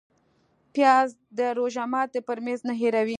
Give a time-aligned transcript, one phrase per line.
[0.73, 3.09] پیاز د روژه ماتي پر میز نه هېروې